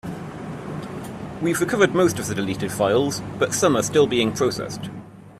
We 1.43 1.51
have 1.51 1.61
recovered 1.61 1.93
most 1.93 2.17
of 2.17 2.25
the 2.25 2.33
deleted 2.33 2.71
files, 2.71 3.21
but 3.37 3.53
some 3.53 3.75
are 3.77 3.83
still 3.83 4.07
being 4.07 4.31
processed. 4.33 4.89